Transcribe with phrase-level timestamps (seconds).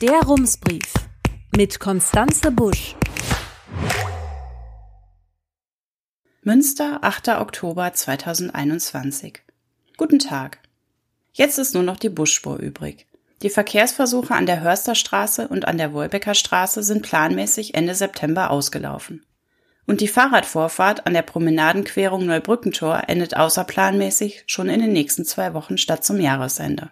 [0.00, 0.94] Der Rumsbrief
[1.54, 2.96] mit Konstanze Busch.
[6.40, 7.28] Münster, 8.
[7.28, 9.42] Oktober 2021.
[9.98, 10.60] Guten Tag.
[11.34, 13.08] Jetzt ist nur noch die Busspur übrig.
[13.42, 19.26] Die Verkehrsversuche an der Hörsterstraße und an der Wolbecker Straße sind planmäßig Ende September ausgelaufen.
[19.86, 25.76] Und die Fahrradvorfahrt an der Promenadenquerung Neubrückentor endet außerplanmäßig schon in den nächsten zwei Wochen
[25.76, 26.90] statt zum Jahresende.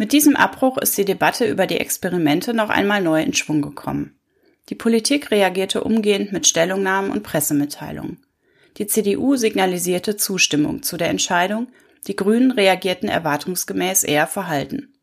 [0.00, 4.16] Mit diesem Abbruch ist die Debatte über die Experimente noch einmal neu in Schwung gekommen.
[4.68, 8.24] Die Politik reagierte umgehend mit Stellungnahmen und Pressemitteilungen.
[8.76, 11.66] Die CDU signalisierte Zustimmung zu der Entscheidung,
[12.06, 14.94] die Grünen reagierten erwartungsgemäß eher verhalten.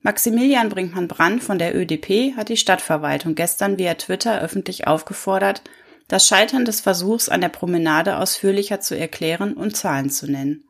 [0.00, 5.62] Maximilian Brinkmann-Brandt von der ÖDP hat die Stadtverwaltung gestern via Twitter öffentlich aufgefordert,
[6.08, 10.64] das Scheitern des Versuchs an der Promenade ausführlicher zu erklären und Zahlen zu nennen.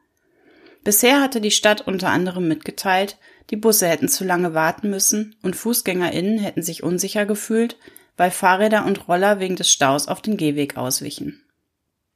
[0.83, 3.17] Bisher hatte die Stadt unter anderem mitgeteilt,
[3.51, 7.77] die Busse hätten zu lange warten müssen und Fußgängerinnen hätten sich unsicher gefühlt,
[8.17, 11.43] weil Fahrräder und Roller wegen des Staus auf den Gehweg auswichen.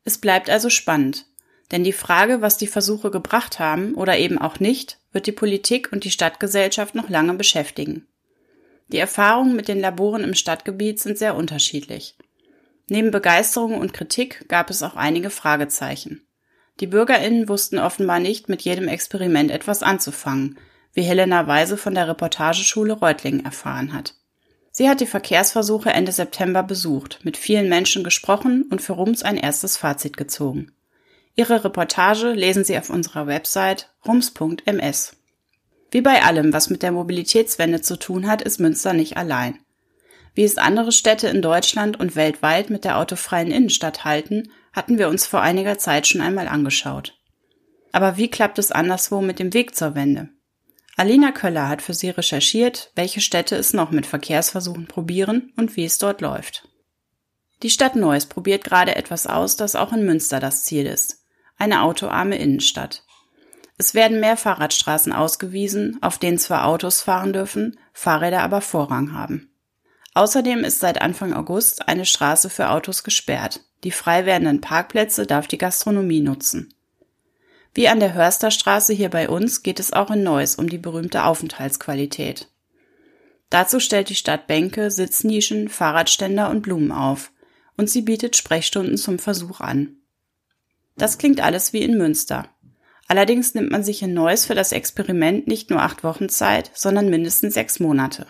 [0.05, 1.27] Es bleibt also spannend,
[1.71, 5.93] denn die Frage, was die Versuche gebracht haben oder eben auch nicht, wird die Politik
[5.93, 8.07] und die Stadtgesellschaft noch lange beschäftigen.
[8.89, 12.17] Die Erfahrungen mit den Laboren im Stadtgebiet sind sehr unterschiedlich.
[12.89, 16.27] Neben Begeisterung und Kritik gab es auch einige Fragezeichen.
[16.81, 20.59] Die Bürgerinnen wussten offenbar nicht, mit jedem Experiment etwas anzufangen,
[20.95, 24.15] wie Helena Weise von der Reportageschule Reutlingen erfahren hat.
[24.71, 29.37] Sie hat die Verkehrsversuche Ende September besucht, mit vielen Menschen gesprochen und für Rums ein
[29.37, 30.73] erstes Fazit gezogen.
[31.35, 35.17] Ihre Reportage lesen Sie auf unserer Website rums.ms.
[35.91, 39.59] Wie bei allem, was mit der Mobilitätswende zu tun hat, ist Münster nicht allein.
[40.35, 45.09] Wie es andere Städte in Deutschland und weltweit mit der autofreien Innenstadt halten, hatten wir
[45.09, 47.19] uns vor einiger Zeit schon einmal angeschaut.
[47.91, 50.29] Aber wie klappt es anderswo mit dem Weg zur Wende?
[50.99, 55.85] Alina Köller hat für Sie recherchiert, welche Städte es noch mit Verkehrsversuchen probieren und wie
[55.85, 56.69] es dort läuft.
[57.63, 61.23] Die Stadt Neuss probiert gerade etwas aus, das auch in Münster das Ziel ist.
[61.57, 63.05] Eine autoarme Innenstadt.
[63.77, 69.53] Es werden mehr Fahrradstraßen ausgewiesen, auf denen zwar Autos fahren dürfen, Fahrräder aber Vorrang haben.
[70.15, 73.61] Außerdem ist seit Anfang August eine Straße für Autos gesperrt.
[73.85, 76.75] Die frei werdenden Parkplätze darf die Gastronomie nutzen.
[77.79, 81.23] Wie an der Hörsterstraße hier bei uns geht es auch in Neuss um die berühmte
[81.23, 82.49] Aufenthaltsqualität.
[83.51, 87.31] Dazu stellt die Stadt Bänke, Sitznischen, Fahrradständer und Blumen auf
[87.77, 89.95] und sie bietet Sprechstunden zum Versuch an.
[90.97, 92.49] Das klingt alles wie in Münster.
[93.07, 97.09] Allerdings nimmt man sich in Neuss für das Experiment nicht nur acht Wochen Zeit, sondern
[97.09, 98.27] mindestens sechs Monate.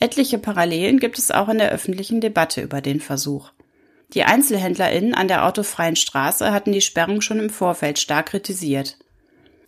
[0.00, 3.52] Etliche Parallelen gibt es auch in der öffentlichen Debatte über den Versuch.
[4.14, 8.96] Die EinzelhändlerInnen an der autofreien Straße hatten die Sperrung schon im Vorfeld stark kritisiert.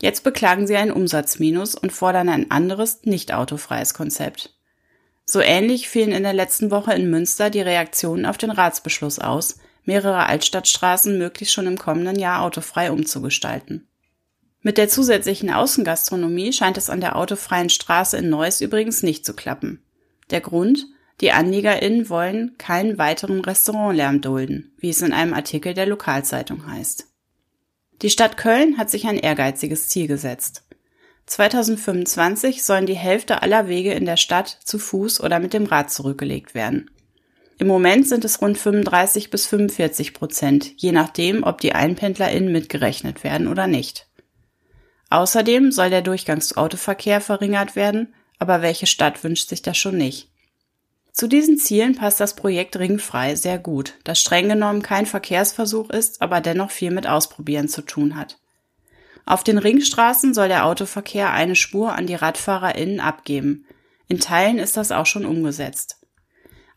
[0.00, 4.54] Jetzt beklagen sie ein Umsatzminus und fordern ein anderes, nicht autofreies Konzept.
[5.24, 9.58] So ähnlich fielen in der letzten Woche in Münster die Reaktionen auf den Ratsbeschluss aus,
[9.84, 13.88] mehrere Altstadtstraßen möglichst schon im kommenden Jahr autofrei umzugestalten.
[14.60, 19.34] Mit der zusätzlichen Außengastronomie scheint es an der autofreien Straße in Neuss übrigens nicht zu
[19.34, 19.82] klappen.
[20.30, 20.86] Der Grund?
[21.21, 27.06] Die AnliegerInnen wollen keinen weiteren Restaurantlärm dulden, wie es in einem Artikel der Lokalzeitung heißt.
[28.03, 30.65] Die Stadt Köln hat sich ein ehrgeiziges Ziel gesetzt.
[31.25, 35.91] 2025 sollen die Hälfte aller Wege in der Stadt zu Fuß oder mit dem Rad
[35.91, 36.91] zurückgelegt werden.
[37.59, 43.25] Im Moment sind es rund 35 bis 45 Prozent, je nachdem, ob die EinpendlerInnen mitgerechnet
[43.25, 44.06] werden oder nicht.
[45.09, 50.31] Außerdem soll der Durchgangsautoverkehr verringert werden, aber welche Stadt wünscht sich das schon nicht?
[51.16, 56.21] Zu diesen Zielen passt das Projekt Ringfrei sehr gut, das streng genommen kein Verkehrsversuch ist,
[56.21, 58.38] aber dennoch viel mit Ausprobieren zu tun hat.
[59.25, 63.65] Auf den Ringstraßen soll der Autoverkehr eine Spur an die RadfahrerInnen abgeben.
[64.09, 65.97] In Teilen ist das auch schon umgesetzt.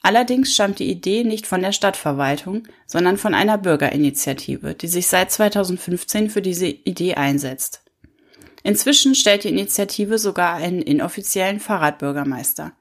[0.01, 5.33] Allerdings stammt die Idee nicht von der Stadtverwaltung, sondern von einer Bürgerinitiative, die sich seit
[5.33, 7.81] 2015 für diese Idee einsetzt.
[8.63, 12.71] Inzwischen stellt die Initiative sogar einen inoffiziellen Fahrradbürgermeister.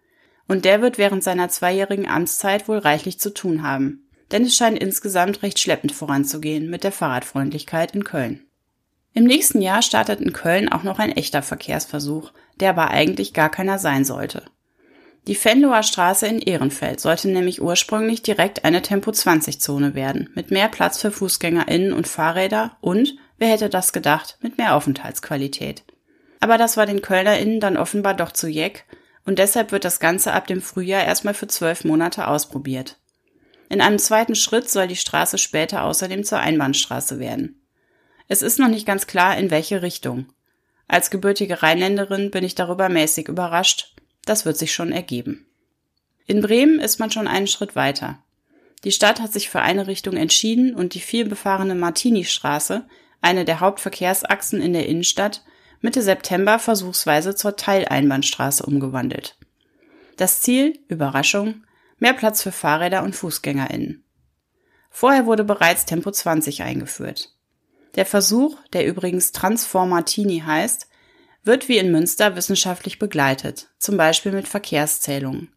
[0.49, 4.09] Und der wird während seiner zweijährigen Amtszeit wohl reichlich zu tun haben.
[4.33, 8.45] Denn es scheint insgesamt recht schleppend voranzugehen mit der Fahrradfreundlichkeit in Köln.
[9.15, 13.51] Im nächsten Jahr startet in Köln auch noch ein echter Verkehrsversuch, der aber eigentlich gar
[13.51, 14.45] keiner sein sollte.
[15.27, 20.99] Die Venloer Straße in Ehrenfeld sollte nämlich ursprünglich direkt eine Tempo-20-Zone werden, mit mehr Platz
[20.99, 25.85] für FußgängerInnen und Fahrräder und, wer hätte das gedacht, mit mehr Aufenthaltsqualität.
[26.41, 28.87] Aber das war den KölnerInnen dann offenbar doch zu jeck
[29.29, 32.97] und deshalb wird das Ganze ab dem Frühjahr erstmal für zwölf Monate ausprobiert.
[33.69, 37.61] In einem zweiten Schritt soll die Straße später außerdem zur Einbahnstraße werden.
[38.29, 40.33] Es ist noch nicht ganz klar, in welche Richtung.
[40.87, 43.95] Als gebürtige Rheinländerin bin ich darüber mäßig überrascht,
[44.25, 45.47] Das wird sich schon ergeben.
[46.27, 48.23] In Bremen ist man schon einen Schritt weiter.
[48.85, 52.87] Die Stadt hat sich für eine Richtung entschieden und die vielbefahrene Martini-Straße,
[53.21, 55.43] eine der Hauptverkehrsachsen in der Innenstadt,
[55.81, 59.37] Mitte September versuchsweise zur Teileinbahnstraße umgewandelt.
[60.17, 61.65] Das Ziel, Überraschung,
[61.99, 64.05] mehr Platz für Fahrräder und FußgängerInnen.
[64.91, 67.35] Vorher wurde bereits Tempo 20 eingeführt.
[67.95, 70.89] Der Versuch, der übrigens Transformatini heißt,
[71.45, 75.53] wird wie in Münster wissenschaftlich begleitet, zum Beispiel mit Verkehrszählungen.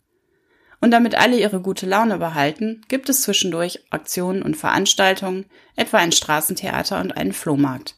[0.79, 5.45] Und damit alle ihre gute Laune behalten, gibt es zwischendurch Aktionen und Veranstaltungen,
[5.75, 7.95] etwa ein Straßentheater und einen Flohmarkt.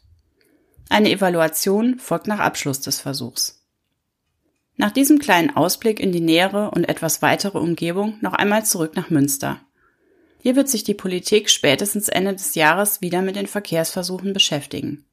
[0.94, 3.66] Eine Evaluation folgt nach Abschluss des Versuchs.
[4.78, 9.10] Nach diesem kleinen Ausblick in die nähere und etwas weitere Umgebung noch einmal zurück nach
[9.10, 9.60] Münster.
[10.38, 15.04] Hier wird sich die Politik spätestens Ende des Jahres wieder mit den Verkehrsversuchen beschäftigen.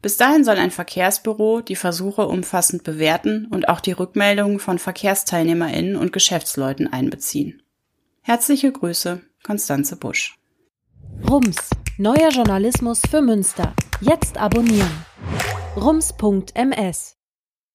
[0.00, 5.94] Bis dahin soll ein Verkehrsbüro die Versuche umfassend bewerten und auch die Rückmeldungen von Verkehrsteilnehmerinnen
[5.94, 7.62] und Geschäftsleuten einbeziehen.
[8.22, 10.36] Herzliche Grüße, Konstanze Busch.
[11.30, 13.72] Rums, neuer Journalismus für Münster.
[14.02, 15.06] Jetzt abonnieren.
[15.76, 17.21] rums.ms